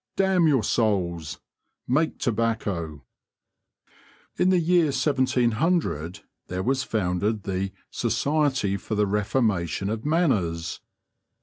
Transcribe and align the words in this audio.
damn 0.15 0.47
your 0.47 0.63
souls! 0.63 1.39
make 1.87 2.17
tobacco!" 2.17 3.03
In 4.35 4.49
the 4.49 4.57
year 4.57 4.85
1700 4.87 6.21
there 6.47 6.63
was 6.63 6.81
founded 6.81 7.43
the 7.43 7.71
Society 7.91 8.77
for 8.77 8.95
the 8.95 9.05
Reformation 9.05 9.91
of 9.91 10.03
Manners. 10.03 10.79